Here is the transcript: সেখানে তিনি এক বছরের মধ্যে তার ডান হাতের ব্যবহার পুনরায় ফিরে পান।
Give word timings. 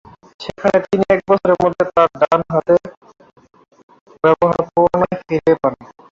সেখানে 0.39 0.77
তিনি 0.85 1.03
এক 1.15 1.21
বছরের 1.29 1.57
মধ্যে 1.63 1.83
তার 1.95 2.09
ডান 2.21 2.41
হাতের 2.49 2.81
ব্যবহার 4.23 4.59
পুনরায় 4.67 5.17
ফিরে 5.21 5.53
পান। 5.61 5.73